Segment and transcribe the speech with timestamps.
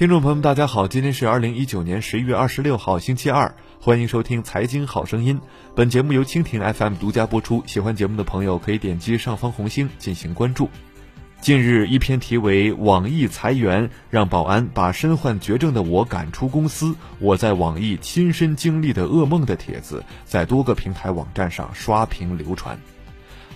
[0.00, 5.38] 听众朋友们，大家好，今天是二零一九年十一月二十六号，星期二，欢迎收听《财经好声音》。
[5.76, 7.62] 本节目由蜻蜓 FM 独家播出。
[7.66, 10.70] 喜欢节目的朋友可以点击上方红星进行关注。
[11.42, 22.78] 近日，一篇题为“网易裁员让保安把身患绝症的我赶出公司，我在网易亲身经历的噩梦”的帖子，在多个平台网站上刷屏流传。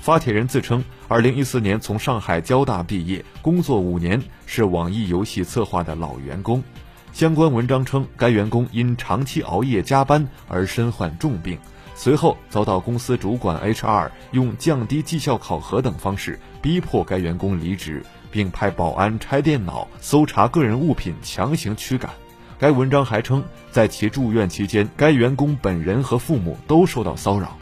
[0.05, 6.63] 发帖人自称，二零一四年从上海交大毕业，工作五年，是网易游戏策划的老员工。
[7.15, 11.59] 相关文章称，该员工因长期熬夜加班而身患重病，
[11.95, 22.11] 随后遭到公司主管 HR 用降低绩效考核等方式逼迫该员工离职，并派保安拆电脑、搜查个人物品，强行驱赶。
[22.59, 27.57] 该文章还称，在其住院期间，该员工本人和父母都受到骚扰。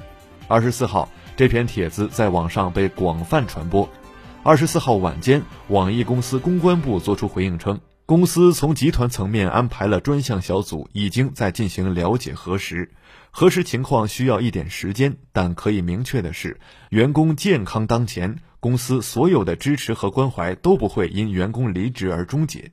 [0.49, 1.09] 二十四号。
[1.35, 3.89] 这篇帖子在网上被广泛传播。
[4.43, 12.91] 二十四号晚间，网易公司公关部作出回应称，公司从集团层面安排了专项小组，已经在进行了解核实。
[13.31, 22.73] 核实情况需要一点时间，但可以明确的是，员工健康当前，公司所有的支持和关怀都不会因员工离职而终结。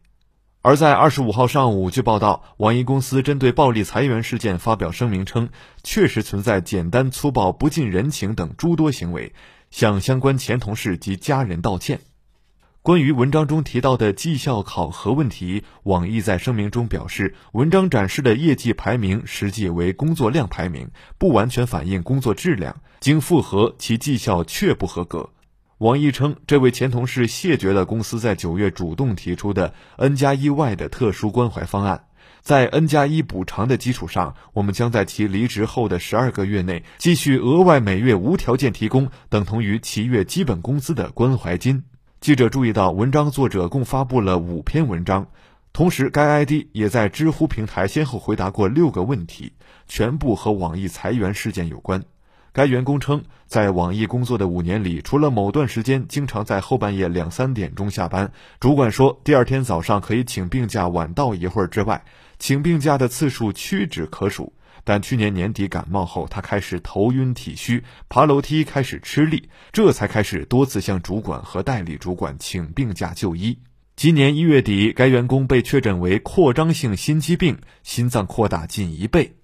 [0.61, 5.47] 而在二十五号上午，据报道，网易公司针对暴力裁员事件发表声明称，
[5.83, 9.33] 确实存在简单粗暴、不近人情等诸多行为，
[9.71, 12.01] 向相关前同事及家人道歉。
[12.81, 25.29] 关于文章中提到的绩效考核问题，网易在声明中表示，文章展示的业绩排名实际为工作量排名，不完全反映工作质量，经复核，其绩效确不合格。
[25.79, 32.03] 网易称，这位前同事谢绝了公司在九月主动提出的 N 加一外的特殊关怀方案。
[32.41, 41.81] 在 N 加一补偿的基础上，我们将在其离职后的十二个月内继续额外每月无条件提供等同于其月基本工资的关怀金。
[42.19, 45.27] 记者注意到，文章作者共发布了五篇文章，
[45.71, 49.53] 同时该 ID 也在知乎平台先后回答过六个问题，
[49.87, 52.03] 全部和网易裁员事件有关。
[52.51, 62.03] 该员工称，在网易工作的五年里，除了某段时间经常在后半夜两三点钟下班，主管说第二天早上可以请病假晚到一会儿之外，
[62.39, 64.53] 请病假的次数屈指可数。
[64.85, 73.59] 但去年年底感冒后，他开始头晕体虚，爬楼梯开始吃力，这才开始多次向主管和代理主管请病假就医。
[73.95, 79.38] 今年一月底，该员工被确诊为扩张性心肌病，心脏扩大近一倍。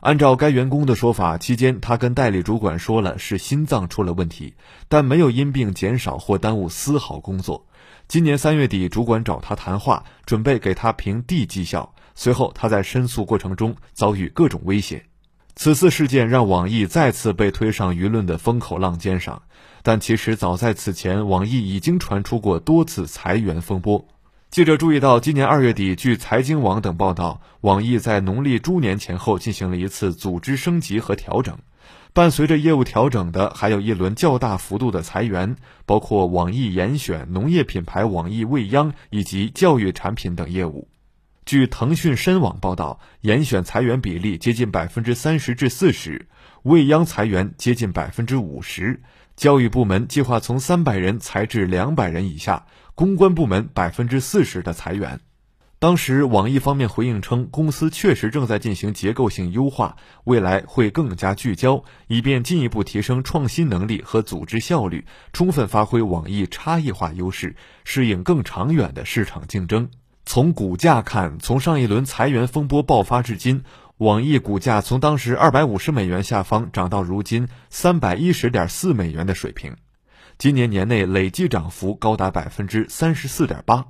[0.00, 4.54] 按照该员工的说法，期间他跟代理主管说了是心脏出了问题，
[4.88, 7.66] 但没有因病减少或耽误丝毫工作。
[8.08, 11.94] 今年三月底，主管找他谈话，准备给他评 D 绩效。
[12.14, 15.04] 随后他在申诉过程中遭遇各种威胁。
[15.54, 19.42] 此次事件让网易再次被推上舆论的风口浪尖上，
[19.82, 24.08] 但其实早在此前，网易已经传出过多次裁员风波。
[24.50, 31.56] 记者注意到，今年二月底，据财经网等报道，网易在农历猪年前后进行了一次组织升级和调整。
[32.12, 35.54] 伴随着业务调整的，还有一轮较大幅度的裁员，
[35.86, 40.88] 包括网易严选、农业品牌网易未央以及教育产品等业务。
[41.46, 46.26] 据腾讯深网报道，严选裁员比例接近百分之三十至四十，
[46.64, 49.00] 未央裁员接近百分之五十。
[49.36, 52.66] 教育部门计划从三百人裁至两百人以下，
[53.00, 55.20] 公关部门百分之四十的裁员。
[55.78, 69.88] 当时网易方面回应称，公司确实正在进行结构性优化，未来会更加聚焦，以便进一步提升创新能力和组织效率，充分发挥网易差异化优势，适应更长远的市场竞争。
[70.26, 73.64] 从股价看，从上一轮裁员风波爆发至今。
[73.96, 79.76] 网易股价从当时二百五十美元下方涨到如今三百一十点四美元的水平，
[80.40, 83.84] 今年年内累计涨幅高达百分之三十四点八。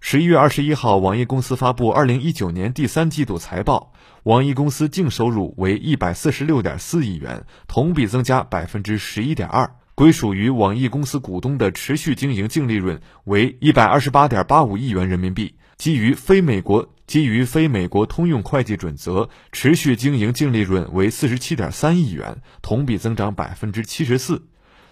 [0.00, 3.94] 十一月二十一号，网易公司发布二零一九年第三季度财报，
[4.24, 16.86] 网易公司净收入为一百四十六点四亿元，同比增加百分之十一点二，归属于网易公司股东的持续经营净利润为一百二十八点八五亿元人民币，基于非美国。
[17.06, 24.48] 基于非美国通用会计准则，持续经营净利润为四十七点三亿元，同比增长百分之七十四。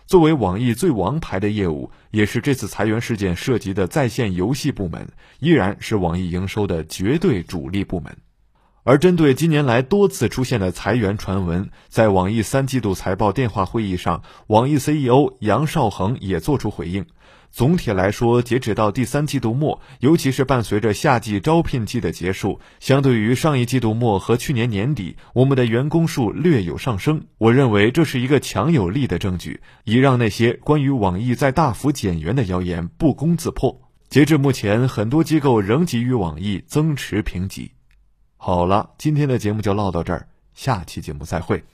[0.07, 5.09] 作为网易最王牌的业务，也是这次裁员事件涉及的在线游戏部门，
[5.41, 8.15] 依然是网易营收的绝对主力部门。
[8.83, 17.07] 而针对近年来多次出现的裁员传闻，在网易三季度财报电话会议上，网易 CEO 杨少恒也作出回应。
[17.55, 27.25] 总体来说，截止到第三季度末，尤其是伴随着夏季招聘季的结束，相对于上一季度末和去年年底，我们的员工数略有上升。
[27.39, 33.81] 我认为这是一个强有力的证据，以让那些关于网易在大幅减员的谣言不攻自破。
[34.09, 37.71] 截至目前，很多机构仍给予网易增持评级。
[38.37, 41.65] 好了，今天的节目就唠到这儿，下期节目再会。